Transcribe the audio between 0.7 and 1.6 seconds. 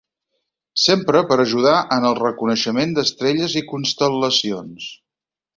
S'empra per